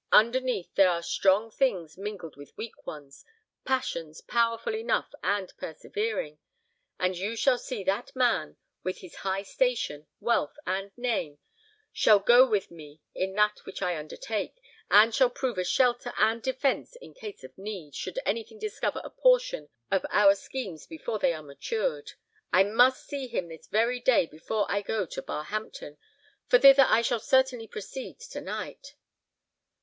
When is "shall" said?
7.35-7.59, 11.93-12.17, 15.13-15.29, 27.03-27.19